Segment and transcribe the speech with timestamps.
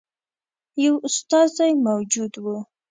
[0.83, 2.55] یو استازی موجود وو.